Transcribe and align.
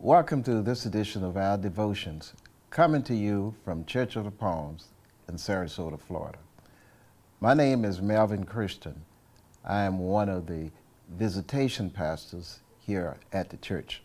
Welcome 0.00 0.44
to 0.44 0.62
this 0.62 0.86
edition 0.86 1.24
of 1.24 1.36
our 1.36 1.58
devotions, 1.58 2.32
coming 2.70 3.02
to 3.02 3.16
you 3.16 3.56
from 3.64 3.84
Church 3.84 4.14
of 4.14 4.26
the 4.26 4.30
Palms 4.30 4.90
in 5.28 5.34
Sarasota, 5.34 5.98
Florida. 5.98 6.38
My 7.40 7.52
name 7.52 7.84
is 7.84 8.00
Melvin 8.00 8.44
Christian. 8.44 9.04
I 9.64 9.82
am 9.82 9.98
one 9.98 10.28
of 10.28 10.46
the 10.46 10.70
visitation 11.10 11.90
pastors 11.90 12.60
here 12.78 13.16
at 13.32 13.50
the 13.50 13.56
church. 13.56 14.00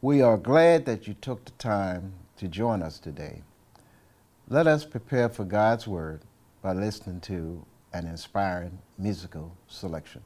We 0.00 0.22
are 0.22 0.38
glad 0.38 0.86
that 0.86 1.06
you 1.06 1.12
took 1.20 1.44
the 1.44 1.50
time 1.52 2.14
to 2.38 2.48
join 2.48 2.80
us 2.82 2.98
today. 2.98 3.42
Let 4.48 4.66
us 4.66 4.86
prepare 4.86 5.28
for 5.28 5.44
God's 5.44 5.86
Word 5.86 6.22
by 6.62 6.72
listening 6.72 7.20
to 7.20 7.66
an 7.92 8.06
inspiring 8.06 8.78
musical 8.96 9.54
selection. 9.68 10.22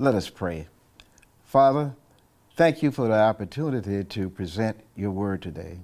Let 0.00 0.14
us 0.14 0.30
pray. 0.30 0.66
Father, 1.44 1.94
thank 2.56 2.82
you 2.82 2.90
for 2.90 3.06
the 3.06 3.20
opportunity 3.20 4.02
to 4.02 4.30
present 4.30 4.80
your 4.96 5.10
word 5.10 5.42
today. 5.42 5.80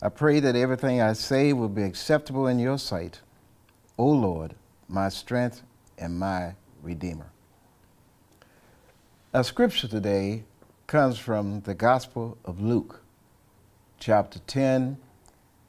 I 0.00 0.08
pray 0.08 0.40
that 0.40 0.56
everything 0.56 1.02
I 1.02 1.12
say 1.12 1.52
will 1.52 1.68
be 1.68 1.82
acceptable 1.82 2.46
in 2.46 2.58
your 2.58 2.78
sight, 2.78 3.20
O 3.98 4.06
Lord, 4.06 4.54
my 4.88 5.10
strength 5.10 5.60
and 5.98 6.18
my 6.18 6.54
Redeemer. 6.82 7.30
Our 9.34 9.44
scripture 9.44 9.86
today 9.86 10.44
comes 10.86 11.18
from 11.18 11.60
the 11.60 11.74
Gospel 11.74 12.38
of 12.46 12.62
Luke, 12.62 13.02
chapter 13.98 14.38
10, 14.46 14.96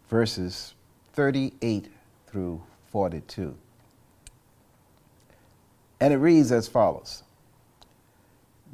verses 0.08 0.74
38 1.12 1.92
through 2.28 2.64
42. 2.92 3.58
And 6.00 6.14
it 6.14 6.18
reads 6.18 6.54
as 6.54 6.70
follows 6.70 7.24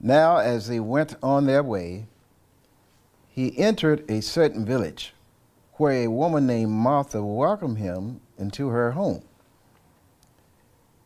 now, 0.02 0.38
as 0.38 0.68
they 0.68 0.80
went 0.80 1.16
on 1.24 1.46
their 1.46 1.64
way, 1.64 2.08
he 3.28 3.58
entered 3.58 4.10
a 4.10 4.22
certain 4.22 4.66
village 4.66 5.14
where 5.74 6.04
a 6.04 6.08
woman 6.08 6.48
named 6.48 6.72
Martha 6.72 7.24
welcomed 7.24 7.78
him 7.78 8.22
into 8.38 8.70
her 8.70 8.92
home. 8.92 9.24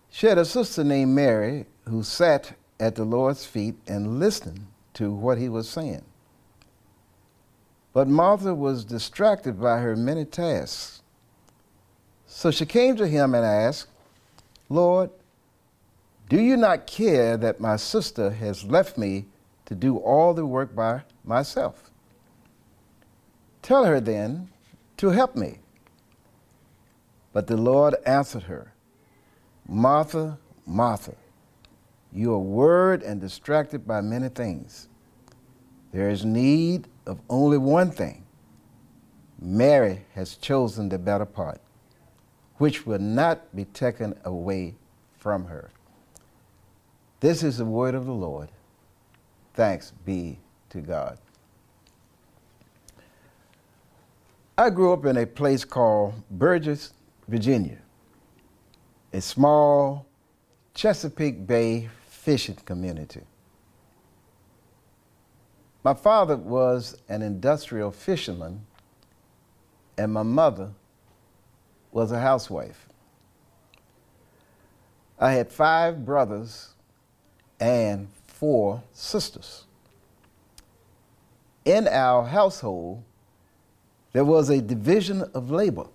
She 0.10 0.28
had 0.28 0.38
a 0.38 0.46
sister 0.46 0.84
named 0.84 1.14
Mary 1.16 1.66
who 1.88 2.04
sat 2.04 2.54
at 2.80 2.96
the 2.96 3.06
Lord's 3.06 3.46
feet 3.46 3.76
and 3.88 4.20
listened 4.20 4.68
to 4.94 5.14
what 5.14 5.38
he 5.38 5.48
was 5.48 5.70
saying. 5.70 6.04
But 7.94 8.08
Martha 8.08 8.54
was 8.54 8.86
distracted 8.86 9.60
by 9.60 9.80
her 9.80 9.96
many 9.96 10.26
tasks. 10.26 11.02
So 12.28 12.52
she 12.52 12.66
came 12.66 12.96
to 12.96 13.08
him 13.08 13.36
and 13.36 13.46
asked, 13.46 13.88
Lord, 14.70 15.10
do 16.32 16.40
you 16.40 16.56
not 16.56 16.88
care 16.88 17.36
that 17.36 17.60
my 17.60 17.76
sister 17.76 18.30
has 18.30 18.64
left 18.64 18.98
me 18.98 19.26
to 19.66 19.76
do 19.76 19.98
all 19.98 20.34
the 20.34 20.46
work 20.46 20.74
by 20.74 21.02
myself? 21.26 21.92
Tell 23.62 23.84
her 23.84 24.00
then 24.00 24.48
to 24.96 25.10
help 25.10 25.36
me. 25.36 25.58
But 27.34 27.48
the 27.48 27.58
Lord 27.58 27.96
answered 28.06 28.44
her, 28.44 28.72
Martha, 29.68 30.38
Martha, 30.66 31.16
you 32.14 32.34
are 32.34 32.40
worried 32.40 33.04
and 33.04 33.20
distracted 33.20 33.86
by 33.86 34.00
many 34.00 34.30
things. 34.30 34.88
There 35.92 36.10
is 36.10 36.24
need 36.24 36.88
of 37.06 37.20
only 37.30 37.58
one 37.58 37.92
thing. 37.92 38.24
Mary 39.38 40.06
has 40.16 40.36
chosen 40.36 40.88
the 40.88 40.98
better 40.98 41.26
part, 41.26 41.60
which 42.56 42.86
will 42.86 43.00
not 43.00 43.54
be 43.54 43.66
taken 43.66 44.18
away 44.24 44.76
from 45.18 45.44
her. 45.48 45.72
This 47.22 47.44
is 47.44 47.60
the 47.60 47.66
word 47.66 47.94
of 47.94 48.08
the 48.08 48.14
Lord. 48.14 48.50
Thanks 49.54 49.94
be 50.06 50.40
to 50.72 50.82
God. 50.82 51.20
I 54.58 54.72
grew 54.72 54.92
up 54.92 55.06
in 55.06 55.18
a 55.18 55.28
place 55.28 55.64
called 55.64 56.16
Burgess, 56.32 56.94
Virginia, 57.28 57.78
a 59.14 59.22
small 59.22 60.08
Chesapeake 60.74 61.46
Bay 61.46 61.90
fishing 62.08 62.56
community. 62.66 63.22
My 65.84 65.94
father 65.94 66.38
was 66.38 66.98
an 67.08 67.22
industrial 67.22 67.92
fisherman, 67.92 68.66
and 69.96 70.12
my 70.12 70.24
mother 70.24 70.72
was 71.92 72.12
a 72.12 72.20
housewife. 72.20 72.88
I 75.20 75.34
had 75.34 75.52
five 75.52 76.04
brothers 76.04 76.71
and 77.62 78.10
four 78.26 78.84
sisters. 78.92 79.66
In 81.64 81.88
our 81.88 82.26
household, 82.26 83.04
there 84.14 84.26
was 84.26 84.50
a 84.50 84.60
division 84.60 85.24
of 85.36 85.52
labor. 85.52 85.86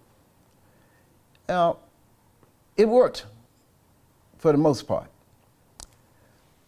Now, 1.49 1.79
it 2.77 2.89
worked 2.89 3.27
for 4.39 4.53
the 4.53 4.59
most 4.59 4.87
part. 4.87 5.11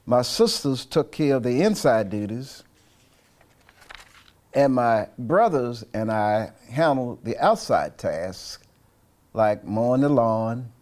My 0.04 0.22
sisters 0.22 0.84
took 0.84 1.12
care 1.12 1.36
of 1.36 1.42
the 1.42 1.62
inside 1.62 2.10
duties, 2.10 2.64
and 4.52 4.74
my 4.74 5.08
brothers 5.18 5.84
and 5.94 6.10
I 6.10 6.52
handled 6.70 7.24
the 7.24 7.38
outside 7.38 7.98
tasks 7.98 8.64
like 9.32 9.64
mowing 9.64 10.00
the 10.00 10.08
lawn, 10.08 10.72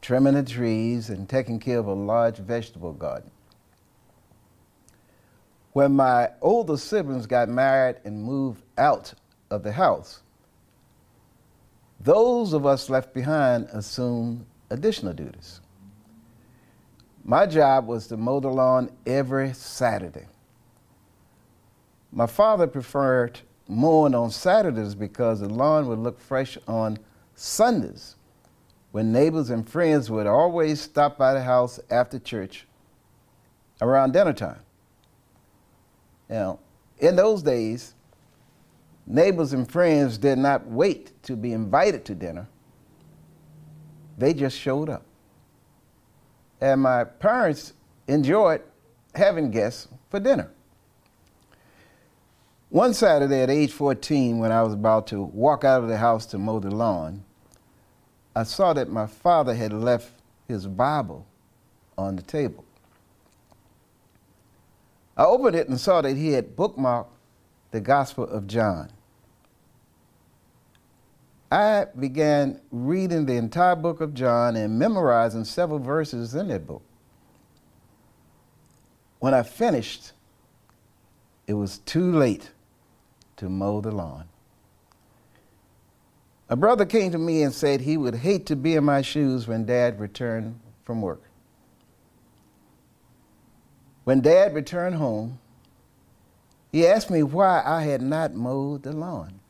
trimming 0.00 0.34
the 0.34 0.42
trees, 0.42 1.10
and 1.10 1.28
taking 1.28 1.58
care 1.58 1.78
of 1.78 1.86
a 1.86 1.92
large 1.92 2.38
vegetable 2.38 2.92
garden. 2.92 3.30
When 5.72 5.92
my 5.92 6.30
older 6.40 6.76
siblings 6.76 7.26
got 7.26 7.48
married 7.48 7.96
and 8.04 8.22
moved 8.22 8.62
out 8.76 9.14
of 9.50 9.62
the 9.62 9.72
house, 9.72 10.22
those 12.00 12.52
of 12.52 12.64
us 12.64 12.88
left 12.88 13.12
behind 13.12 13.68
assumed 13.72 14.46
additional 14.70 15.12
duties. 15.12 15.60
My 17.24 17.46
job 17.46 17.86
was 17.86 18.06
to 18.06 18.16
mow 18.16 18.40
the 18.40 18.48
lawn 18.48 18.90
every 19.06 19.52
Saturday. 19.52 20.26
My 22.10 22.26
father 22.26 22.66
preferred 22.66 23.40
mowing 23.68 24.14
on 24.14 24.30
Saturdays 24.30 24.94
because 24.94 25.40
the 25.40 25.48
lawn 25.48 25.86
would 25.88 25.98
look 25.98 26.18
fresh 26.18 26.56
on 26.66 26.98
Sundays 27.34 28.16
when 28.92 29.12
neighbors 29.12 29.50
and 29.50 29.68
friends 29.68 30.10
would 30.10 30.26
always 30.26 30.80
stop 30.80 31.18
by 31.18 31.34
the 31.34 31.42
house 31.42 31.78
after 31.90 32.18
church 32.18 32.66
around 33.80 34.12
dinner 34.12 34.32
time. 34.32 34.60
Now, 36.28 36.58
in 36.98 37.16
those 37.16 37.42
days, 37.42 37.94
neighbors 39.06 39.52
and 39.52 39.70
friends 39.70 40.18
did 40.18 40.38
not 40.38 40.66
wait 40.66 41.22
to 41.24 41.36
be 41.36 41.52
invited 41.52 42.04
to 42.06 42.14
dinner. 42.14 42.48
They 44.16 44.34
just 44.34 44.58
showed 44.58 44.88
up. 44.88 45.04
And 46.60 46.82
my 46.82 47.04
parents 47.04 47.72
enjoyed 48.08 48.62
having 49.14 49.50
guests 49.50 49.88
for 50.10 50.18
dinner. 50.18 50.50
One 52.70 52.92
Saturday 52.92 53.42
at 53.42 53.48
age 53.48 53.72
14, 53.72 54.38
when 54.38 54.52
I 54.52 54.62
was 54.62 54.74
about 54.74 55.06
to 55.08 55.22
walk 55.22 55.64
out 55.64 55.82
of 55.82 55.88
the 55.88 55.96
house 55.96 56.26
to 56.26 56.38
mow 56.38 56.58
the 56.58 56.70
lawn, 56.70 57.24
I 58.38 58.44
saw 58.44 58.72
that 58.72 58.88
my 58.88 59.08
father 59.08 59.52
had 59.52 59.72
left 59.72 60.12
his 60.46 60.68
Bible 60.68 61.26
on 61.98 62.14
the 62.14 62.22
table. 62.22 62.64
I 65.16 65.24
opened 65.24 65.56
it 65.56 65.68
and 65.68 65.80
saw 65.80 66.00
that 66.02 66.16
he 66.16 66.34
had 66.34 66.54
bookmarked 66.54 67.08
the 67.72 67.80
Gospel 67.80 68.22
of 68.22 68.46
John. 68.46 68.90
I 71.50 71.86
began 71.98 72.60
reading 72.70 73.26
the 73.26 73.34
entire 73.34 73.74
book 73.74 74.00
of 74.00 74.14
John 74.14 74.54
and 74.54 74.78
memorizing 74.78 75.44
several 75.44 75.80
verses 75.80 76.32
in 76.36 76.46
that 76.46 76.64
book. 76.64 76.82
When 79.18 79.34
I 79.34 79.42
finished, 79.42 80.12
it 81.48 81.54
was 81.54 81.78
too 81.78 82.12
late 82.12 82.52
to 83.38 83.48
mow 83.48 83.80
the 83.80 83.90
lawn. 83.90 84.28
A 86.50 86.56
brother 86.56 86.86
came 86.86 87.12
to 87.12 87.18
me 87.18 87.42
and 87.42 87.52
said 87.52 87.80
he 87.80 87.96
would 87.96 88.14
hate 88.14 88.46
to 88.46 88.56
be 88.56 88.74
in 88.74 88.84
my 88.84 89.02
shoes 89.02 89.46
when 89.46 89.66
dad 89.66 90.00
returned 90.00 90.58
from 90.84 91.02
work. 91.02 91.22
When 94.04 94.22
dad 94.22 94.54
returned 94.54 94.96
home, 94.96 95.38
he 96.72 96.86
asked 96.86 97.10
me 97.10 97.22
why 97.22 97.62
I 97.64 97.82
had 97.82 98.00
not 98.00 98.34
mowed 98.34 98.82
the 98.82 98.92
lawn. 98.92 99.40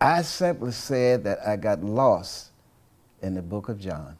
I 0.00 0.22
simply 0.22 0.70
said 0.70 1.24
that 1.24 1.40
I 1.44 1.56
got 1.56 1.82
lost 1.82 2.50
in 3.20 3.34
the 3.34 3.42
book 3.42 3.68
of 3.68 3.80
John. 3.80 4.16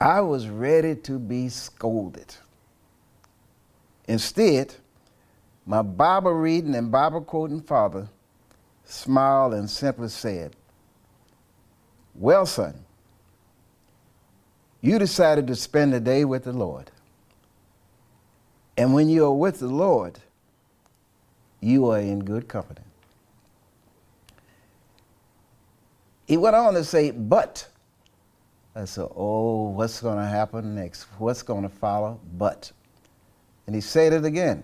I 0.00 0.22
was 0.22 0.48
ready 0.48 0.94
to 0.94 1.18
be 1.18 1.50
scolded. 1.50 2.34
Instead, 4.08 4.74
my 5.66 5.82
Bible 5.82 6.32
reading 6.32 6.74
and 6.76 6.90
Bible 6.90 7.20
quoting 7.20 7.60
father 7.60 8.08
smiled 8.84 9.52
and 9.52 9.68
simply 9.68 10.08
said, 10.08 10.54
Well, 12.14 12.46
son, 12.46 12.84
you 14.80 14.98
decided 14.98 15.48
to 15.48 15.56
spend 15.56 15.92
the 15.92 16.00
day 16.00 16.24
with 16.24 16.44
the 16.44 16.52
Lord. 16.52 16.92
And 18.76 18.94
when 18.94 19.08
you 19.08 19.24
are 19.24 19.34
with 19.34 19.58
the 19.58 19.68
Lord, 19.68 20.20
you 21.60 21.90
are 21.90 21.98
in 21.98 22.24
good 22.24 22.46
company. 22.46 22.82
He 26.26 26.36
went 26.36 26.54
on 26.54 26.74
to 26.74 26.84
say, 26.84 27.10
but. 27.10 27.66
I 28.74 28.84
said, 28.84 29.08
oh, 29.16 29.70
what's 29.70 30.00
going 30.00 30.18
to 30.18 30.26
happen 30.26 30.74
next? 30.74 31.04
What's 31.18 31.42
going 31.42 31.62
to 31.62 31.68
follow? 31.68 32.20
But. 32.36 32.70
And 33.66 33.74
he 33.74 33.80
said 33.80 34.12
it 34.12 34.24
again. 34.24 34.62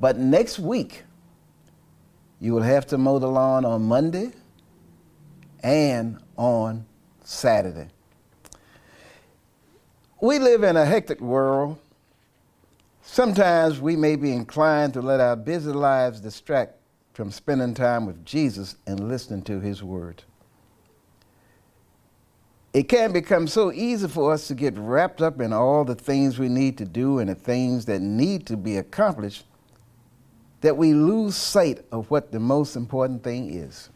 But 0.00 0.18
next 0.18 0.58
week, 0.58 1.04
you 2.40 2.52
will 2.54 2.62
have 2.62 2.86
to 2.88 2.98
mow 2.98 3.18
the 3.18 3.26
lawn 3.26 3.64
on 3.64 3.82
Monday 3.82 4.32
and 5.62 6.18
on 6.36 6.86
Saturday. 7.24 7.88
We 10.20 10.38
live 10.38 10.62
in 10.62 10.76
a 10.76 10.84
hectic 10.84 11.20
world. 11.20 11.78
Sometimes 13.02 13.80
we 13.80 13.96
may 13.96 14.16
be 14.16 14.32
inclined 14.32 14.92
to 14.94 15.02
let 15.02 15.20
our 15.20 15.36
busy 15.36 15.72
lives 15.72 16.20
distract 16.20 16.74
from 17.14 17.30
spending 17.30 17.74
time 17.74 18.06
with 18.06 18.24
Jesus 18.24 18.76
and 18.86 19.08
listening 19.08 19.42
to 19.42 19.60
his 19.60 19.82
word 19.82 20.22
it 22.78 22.88
can 22.88 23.12
become 23.12 23.48
so 23.48 23.72
easy 23.72 24.06
for 24.06 24.32
us 24.32 24.46
to 24.46 24.54
get 24.54 24.76
wrapped 24.76 25.22
up 25.22 25.40
in 25.40 25.52
all 25.52 25.84
the 25.84 25.96
things 25.96 26.38
we 26.38 26.48
need 26.48 26.78
to 26.78 26.84
do 26.84 27.18
and 27.18 27.28
the 27.28 27.34
things 27.34 27.86
that 27.86 28.00
need 28.00 28.46
to 28.46 28.56
be 28.56 28.76
accomplished 28.76 29.44
that 30.60 30.76
we 30.76 30.94
lose 30.94 31.36
sight 31.36 31.84
of 31.92 32.10
what 32.10 32.32
the 32.32 32.40
most 32.40 32.76
important 32.76 33.22
thing 33.22 33.52
is. 33.52 33.90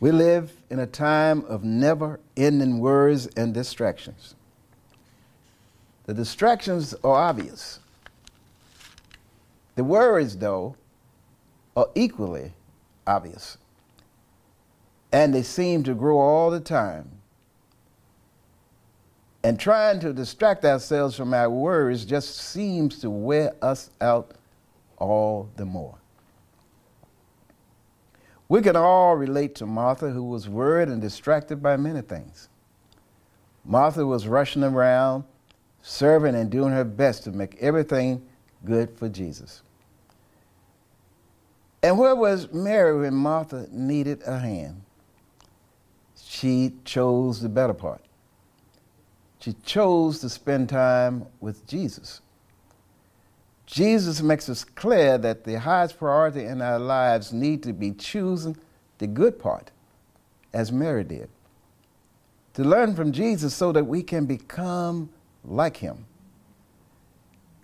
We 0.00 0.12
live 0.12 0.52
in 0.70 0.78
a 0.78 0.86
time 0.86 1.44
of 1.46 1.64
never 1.64 2.20
ending 2.36 2.78
worries 2.78 3.26
and 3.36 3.54
distractions. 3.54 4.34
The 6.06 6.14
distractions 6.14 6.94
are 7.02 7.14
obvious. 7.14 7.80
The 9.74 9.84
worries, 9.84 10.36
though, 10.36 10.76
are 11.76 11.88
equally 11.94 12.52
obvious 13.06 13.56
and 15.14 15.32
they 15.32 15.44
seem 15.44 15.84
to 15.84 15.94
grow 15.94 16.18
all 16.18 16.50
the 16.50 16.58
time. 16.58 17.08
And 19.44 19.60
trying 19.60 20.00
to 20.00 20.12
distract 20.12 20.64
ourselves 20.64 21.16
from 21.16 21.32
our 21.32 21.48
worries 21.48 22.04
just 22.04 22.36
seems 22.36 22.98
to 22.98 23.10
wear 23.10 23.54
us 23.62 23.90
out 24.00 24.32
all 24.98 25.50
the 25.56 25.64
more. 25.64 25.98
We 28.48 28.62
can 28.62 28.76
all 28.76 29.16
relate 29.16 29.54
to 29.56 29.66
Martha, 29.66 30.10
who 30.10 30.24
was 30.24 30.48
worried 30.48 30.88
and 30.88 31.00
distracted 31.00 31.62
by 31.62 31.76
many 31.76 32.02
things. 32.02 32.48
Martha 33.64 34.06
was 34.06 34.28
rushing 34.28 34.62
around, 34.62 35.24
serving 35.82 36.34
and 36.34 36.50
doing 36.50 36.72
her 36.72 36.84
best 36.84 37.24
to 37.24 37.32
make 37.32 37.56
everything 37.60 38.22
good 38.64 38.90
for 38.98 39.08
Jesus. 39.08 39.62
And 41.82 41.98
where 41.98 42.14
was 42.14 42.52
Mary 42.52 42.98
when 43.00 43.14
Martha 43.14 43.66
needed 43.70 44.22
a 44.26 44.38
hand? 44.38 44.84
she 46.34 46.72
chose 46.84 47.40
the 47.40 47.48
better 47.48 47.72
part. 47.72 48.00
She 49.38 49.52
chose 49.64 50.18
to 50.20 50.28
spend 50.28 50.68
time 50.68 51.26
with 51.40 51.64
Jesus. 51.66 52.22
Jesus 53.74 54.22
makes 54.22 54.48
us 54.48 54.62
clear 54.62 55.18
that 55.18 55.42
the 55.42 55.58
highest 55.58 55.98
priority 55.98 56.44
in 56.44 56.62
our 56.62 56.78
lives 56.78 57.32
need 57.32 57.60
to 57.64 57.72
be 57.72 57.90
choosing 57.90 58.56
the 58.98 59.08
good 59.08 59.36
part, 59.36 59.72
as 60.52 60.70
Mary 60.70 61.02
did. 61.02 61.28
To 62.52 62.62
learn 62.62 62.94
from 62.94 63.10
Jesus 63.10 63.52
so 63.52 63.72
that 63.72 63.84
we 63.84 64.04
can 64.04 64.26
become 64.26 65.10
like 65.42 65.76
him. 65.76 66.06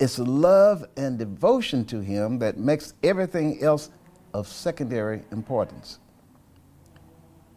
It's 0.00 0.18
love 0.18 0.84
and 0.96 1.16
devotion 1.16 1.84
to 1.84 2.00
him 2.00 2.40
that 2.40 2.58
makes 2.58 2.92
everything 3.04 3.62
else 3.62 3.90
of 4.34 4.48
secondary 4.48 5.22
importance. 5.30 6.00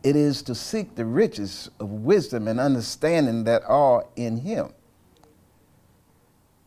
It 0.04 0.16
is 0.16 0.44
to 0.44 0.54
seek 0.54 0.94
the 0.94 1.06
riches 1.06 1.72
of 1.80 1.90
wisdom 1.90 2.48
and 2.48 2.60
understanding 2.60 3.46
that 3.46 3.64
are 3.66 4.06
in 4.16 4.38
Him. 4.38 4.74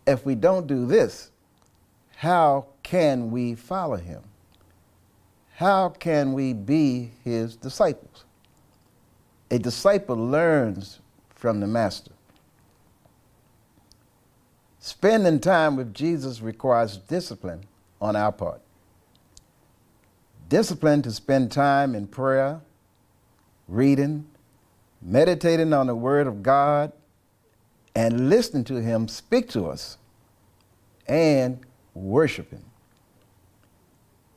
If 0.04 0.26
we 0.26 0.34
don't 0.34 0.66
do 0.66 0.84
this, 0.84 1.30
how 2.16 2.64
can 2.82 3.30
we 3.30 3.54
follow 3.54 3.96
Him? 3.96 4.22
How 5.52 5.90
can 5.90 6.32
we 6.32 6.54
be 6.54 7.10
His 7.22 7.56
disciples? 7.56 8.24
A 9.50 9.58
disciple 9.58 10.16
learns 10.16 11.00
from 11.34 11.60
the 11.60 11.66
Master. 11.66 12.12
Spending 14.80 15.40
time 15.40 15.76
with 15.76 15.92
Jesus 15.92 16.40
requires 16.40 16.96
discipline 16.96 17.64
on 18.00 18.16
our 18.16 18.32
part. 18.32 18.62
Discipline 20.48 21.02
to 21.02 21.10
spend 21.10 21.52
time 21.52 21.94
in 21.94 22.06
prayer, 22.06 22.62
reading, 23.68 24.24
meditating 25.02 25.74
on 25.74 25.86
the 25.86 25.94
Word 25.94 26.26
of 26.26 26.42
God, 26.42 26.92
and 27.94 28.30
listening 28.30 28.64
to 28.64 28.76
Him 28.76 29.06
speak 29.06 29.50
to 29.50 29.66
us, 29.66 29.98
and 31.06 31.60
worshiping. 31.96 32.62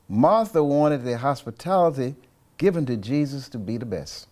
Martha 0.08 0.64
wanted 0.64 1.04
the 1.04 1.18
hospitality 1.18 2.16
given 2.58 2.86
to 2.86 2.98
Jesus 2.98 3.48
to 3.50 3.58
be 3.58 3.78
the 3.78 3.86
best. 3.86 4.28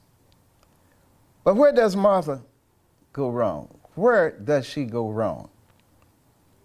But 1.43 1.55
where 1.55 1.72
does 1.72 1.96
Martha 1.96 2.41
go 3.13 3.29
wrong? 3.29 3.69
Where 3.96 4.31
does 4.31 4.65
she 4.65 4.86
go 4.86 5.10
wrong? 5.10 5.50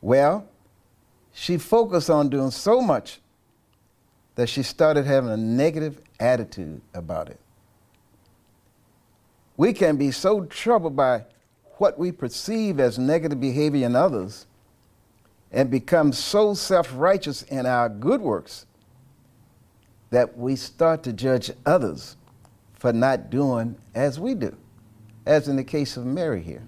Well, 0.00 0.46
she 1.32 1.58
focused 1.58 2.10
on 2.10 2.28
doing 2.28 2.50
so 2.50 2.80
much 2.80 3.20
that 4.34 4.48
she 4.48 4.62
started 4.62 5.04
having 5.04 5.30
a 5.30 5.36
negative 5.36 6.00
attitude 6.18 6.80
about 6.94 7.28
it. 7.28 7.38
We 9.56 9.72
can 9.72 9.96
be 9.96 10.10
so 10.10 10.44
troubled 10.46 10.96
by 10.96 11.26
what 11.76 11.98
we 11.98 12.12
perceive 12.12 12.80
as 12.80 12.98
negative 12.98 13.40
behavior 13.40 13.86
in 13.86 13.94
others 13.94 14.46
and 15.52 15.70
become 15.70 16.12
so 16.12 16.54
self 16.54 16.90
righteous 16.94 17.42
in 17.42 17.66
our 17.66 17.88
good 17.88 18.20
works 18.20 18.66
that 20.10 20.36
we 20.36 20.56
start 20.56 21.02
to 21.02 21.12
judge 21.12 21.50
others 21.64 22.16
for 22.74 22.92
not 22.92 23.30
doing 23.30 23.76
as 23.94 24.18
we 24.18 24.34
do, 24.34 24.56
as 25.26 25.48
in 25.48 25.56
the 25.56 25.64
case 25.64 25.96
of 25.96 26.04
Mary 26.04 26.42
here. 26.42 26.62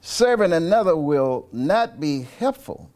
Serving 0.00 0.52
another 0.52 0.96
will 0.96 1.48
not 1.52 2.00
be 2.00 2.22
helpful 2.38 2.88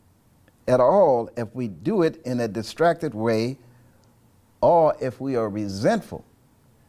at 0.69 0.81
all 0.81 1.29
if 1.37 1.53
we 1.55 1.69
do 1.69 2.03
it 2.03 2.23
in 2.25 2.41
a 2.41 2.49
distracted 2.49 3.15
way 3.15 3.59
or 4.61 4.97
if 5.01 5.21
we 5.21 5.37
are 5.37 5.49
resentful 5.49 6.25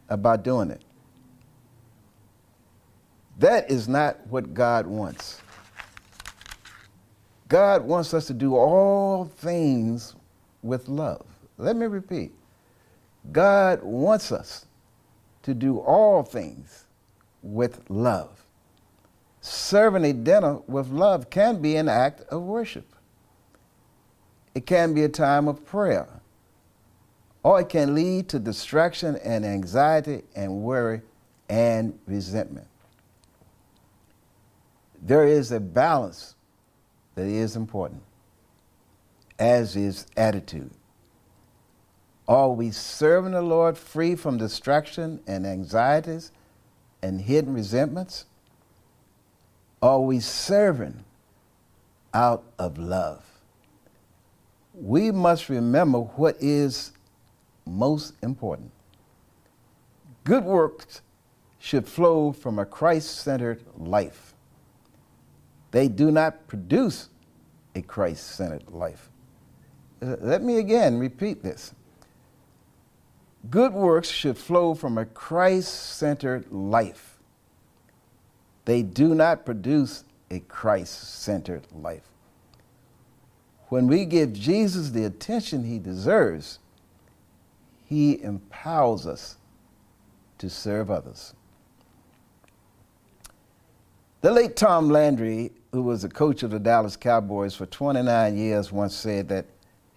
about 0.08 0.44
doing 0.44 0.70
it. 0.70 0.82
That 3.38 3.68
is 3.70 3.88
not 3.88 4.24
what 4.28 4.54
God 4.54 4.86
wants. 4.86 5.40
God 7.48 7.84
wants 7.84 8.14
us 8.14 8.26
to 8.26 8.34
do 8.34 8.56
all 8.56 9.26
things 9.26 10.14
with 10.62 10.88
love. 10.88 11.24
Let 11.58 11.76
me 11.76 11.86
repeat 11.86 12.32
God 13.32 13.82
wants 13.82 14.32
us 14.32 14.66
to 15.42 15.54
do 15.54 15.78
all 15.78 16.22
things 16.22 16.84
with 17.42 17.88
love. 17.88 18.44
Serving 19.40 20.04
a 20.04 20.12
dinner 20.12 20.58
with 20.66 20.88
love 20.88 21.28
can 21.30 21.60
be 21.60 21.76
an 21.76 21.88
act 21.88 22.22
of 22.22 22.42
worship. 22.42 22.94
It 24.54 24.66
can 24.66 24.94
be 24.94 25.02
a 25.04 25.08
time 25.08 25.48
of 25.48 25.64
prayer, 25.66 26.08
or 27.42 27.60
it 27.60 27.68
can 27.68 27.94
lead 27.94 28.28
to 28.30 28.38
distraction 28.38 29.16
and 29.16 29.44
anxiety 29.44 30.22
and 30.34 30.62
worry 30.62 31.02
and 31.48 31.98
resentment. 32.06 32.68
There 35.02 35.26
is 35.26 35.52
a 35.52 35.60
balance 35.60 36.34
that 37.14 37.26
is 37.26 37.56
important, 37.56 38.02
as 39.38 39.76
is 39.76 40.06
attitude. 40.16 40.70
Are 42.26 42.50
we 42.50 42.70
serving 42.70 43.32
the 43.32 43.42
Lord 43.42 43.76
free 43.76 44.16
from 44.16 44.38
distraction 44.38 45.20
and 45.26 45.46
anxieties 45.46 46.32
and 47.02 47.20
hidden 47.20 47.52
resentments? 47.52 48.24
Are 49.82 50.00
we 50.00 50.20
serving 50.20 51.04
out 52.14 52.44
of 52.58 52.78
love? 52.78 53.22
We 54.72 55.10
must 55.10 55.48
remember 55.48 55.98
what 55.98 56.36
is 56.40 56.92
most 57.66 58.14
important. 58.22 58.70
Good 60.24 60.44
works 60.44 61.02
should 61.58 61.86
flow 61.86 62.32
from 62.32 62.58
a 62.58 62.64
Christ 62.64 63.20
centered 63.20 63.62
life. 63.76 64.33
They 65.74 65.88
do 65.88 66.12
not 66.12 66.46
produce 66.46 67.08
a 67.74 67.82
Christ 67.82 68.36
centered 68.36 68.70
life. 68.70 69.10
Uh, 70.00 70.14
let 70.20 70.40
me 70.40 70.58
again 70.58 71.00
repeat 71.00 71.42
this. 71.42 71.74
Good 73.50 73.72
works 73.72 74.08
should 74.08 74.38
flow 74.38 74.74
from 74.74 74.98
a 74.98 75.04
Christ 75.04 75.96
centered 75.96 76.52
life. 76.52 77.18
They 78.66 78.82
do 78.82 79.16
not 79.16 79.44
produce 79.44 80.04
a 80.30 80.38
Christ 80.38 81.20
centered 81.20 81.66
life. 81.72 82.06
When 83.66 83.88
we 83.88 84.04
give 84.04 84.32
Jesus 84.32 84.90
the 84.90 85.02
attention 85.02 85.64
he 85.64 85.80
deserves, 85.80 86.60
he 87.84 88.22
empowers 88.22 89.08
us 89.08 89.38
to 90.38 90.48
serve 90.48 90.88
others. 90.88 91.34
The 94.24 94.32
late 94.32 94.56
Tom 94.56 94.88
Landry, 94.88 95.52
who 95.72 95.82
was 95.82 96.00
the 96.00 96.08
coach 96.08 96.42
of 96.42 96.50
the 96.50 96.58
Dallas 96.58 96.96
Cowboys 96.96 97.54
for 97.54 97.66
29 97.66 98.38
years, 98.38 98.72
once 98.72 98.96
said 98.96 99.28
that 99.28 99.44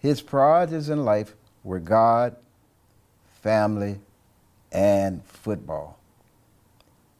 his 0.00 0.20
priorities 0.20 0.90
in 0.90 1.06
life 1.06 1.34
were 1.64 1.80
God 1.80 2.36
family, 3.40 3.98
and 4.70 5.24
football. 5.24 5.98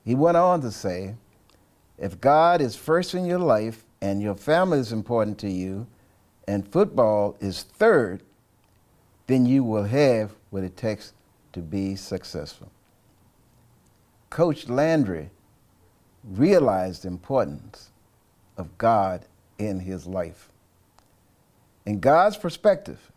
He 0.05 0.15
went 0.15 0.37
on 0.37 0.61
to 0.61 0.71
say, 0.71 1.15
if 1.97 2.21
God 2.21 2.61
is 2.61 2.77
first 2.77 3.15
in 3.15 3.25
your 3.25 3.39
life 3.39 3.87
and 4.03 4.21
your 4.21 4.35
family 4.35 4.79
is 4.79 4.93
important 4.93 5.39
to 5.39 5.51
you 5.51 5.87
and 6.47 6.71
football 6.71 7.39
is 7.41 7.63
third, 7.63 8.23
then 9.29 9.47
you 9.47 9.65
will 9.65 9.85
have 9.85 10.33
what 10.51 10.63
it 10.63 10.77
takes 10.77 11.15
to 11.55 11.61
be 11.61 11.97
successful. 11.97 12.71
Coach 14.29 14.69
Landry 14.69 15.31
realized 16.25 17.03
the 17.03 17.09
importance 17.09 17.91
of 18.57 18.77
God 18.79 19.25
in 19.59 19.81
his 19.81 20.07
life. 20.07 20.49
In 21.87 22.01
God's 22.01 22.37
perspective, 22.37 23.11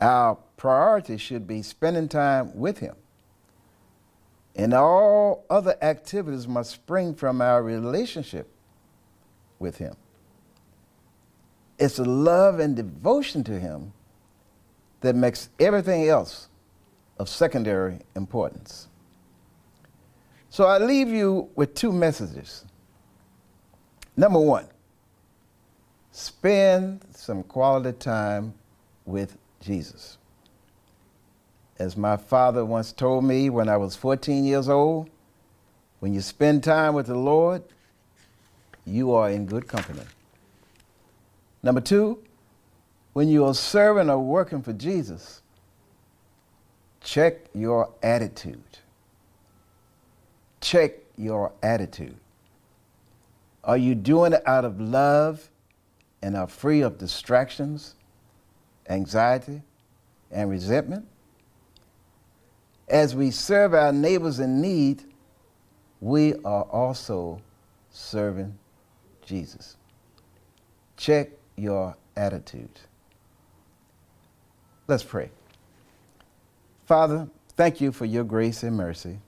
our 0.00 0.36
priority 0.56 1.16
should 1.16 1.46
be 1.46 1.62
spending 1.62 2.08
time 2.08 2.54
with 2.54 2.78
Him. 2.78 2.94
And 4.56 4.72
all 4.72 5.44
other 5.50 5.76
activities 5.82 6.46
must 6.46 6.70
spring 6.70 7.14
from 7.14 7.40
our 7.40 7.62
relationship 7.62 8.48
with 9.58 9.78
Him. 9.78 9.94
It's 11.78 11.98
a 11.98 12.04
love 12.04 12.60
and 12.60 12.76
devotion 12.76 13.44
to 13.44 13.58
Him 13.58 13.92
that 15.00 15.14
makes 15.14 15.48
everything 15.58 16.08
else 16.08 16.48
of 17.18 17.28
secondary 17.28 17.98
importance. 18.14 18.88
So 20.54 20.66
I 20.66 20.78
leave 20.78 21.08
you 21.08 21.50
with 21.56 21.74
two 21.74 21.90
messages. 21.90 22.64
Number 24.16 24.38
one, 24.38 24.68
spend 26.12 27.04
some 27.10 27.42
quality 27.42 27.98
time 27.98 28.54
with 29.04 29.36
Jesus. 29.60 30.16
As 31.80 31.96
my 31.96 32.16
father 32.16 32.64
once 32.64 32.92
told 32.92 33.24
me 33.24 33.50
when 33.50 33.68
I 33.68 33.76
was 33.76 33.96
14 33.96 34.44
years 34.44 34.68
old, 34.68 35.10
when 35.98 36.14
you 36.14 36.20
spend 36.20 36.62
time 36.62 36.94
with 36.94 37.06
the 37.06 37.18
Lord, 37.18 37.64
you 38.86 39.12
are 39.12 39.30
in 39.30 39.46
good 39.46 39.66
company. 39.66 40.04
Number 41.64 41.80
two, 41.80 42.22
when 43.12 43.26
you 43.26 43.44
are 43.44 43.54
serving 43.54 44.08
or 44.08 44.20
working 44.20 44.62
for 44.62 44.72
Jesus, 44.72 45.42
check 47.00 47.38
your 47.54 47.92
attitude. 48.04 48.62
Check 50.64 50.94
your 51.16 51.52
attitude. 51.62 52.16
Are 53.62 53.76
you 53.76 53.94
doing 53.94 54.32
it 54.32 54.42
out 54.46 54.64
of 54.64 54.80
love 54.80 55.48
and 56.20 56.36
are 56.36 56.48
free 56.48 56.80
of 56.80 56.98
distractions 56.98 57.94
anxiety, 58.88 59.62
and 60.30 60.50
resentment. 60.50 61.06
As 62.88 63.14
we 63.14 63.30
serve 63.30 63.74
our 63.74 63.92
neighbors 63.92 64.40
in 64.40 64.60
need, 64.60 65.04
we 66.00 66.34
are 66.44 66.64
also 66.64 67.40
serving 67.90 68.58
Jesus. 69.24 69.76
Check 70.96 71.30
your 71.56 71.96
attitude. 72.16 72.80
Let's 74.86 75.02
pray. 75.02 75.30
Father, 76.84 77.28
thank 77.56 77.80
you 77.80 77.90
for 77.90 78.04
your 78.04 78.24
grace 78.24 78.62
and 78.62 78.76
mercy. 78.76 79.18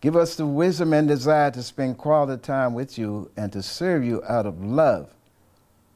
Give 0.00 0.16
us 0.16 0.36
the 0.36 0.46
wisdom 0.46 0.92
and 0.92 1.08
desire 1.08 1.50
to 1.50 1.62
spend 1.62 1.98
quality 1.98 2.40
time 2.40 2.74
with 2.74 2.98
you 2.98 3.30
and 3.36 3.52
to 3.52 3.62
serve 3.62 4.04
you 4.04 4.22
out 4.28 4.46
of 4.46 4.64
love 4.64 5.10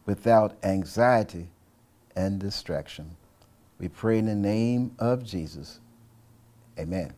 without 0.07 0.57
anxiety 0.65 1.49
and 2.17 2.41
distraction. 2.41 3.17
We 3.79 3.89
pray 3.89 4.19
in 4.19 4.27
the 4.27 4.35
name 4.35 4.95
of 4.99 5.25
Jesus. 5.25 5.79
Amen. 6.79 7.13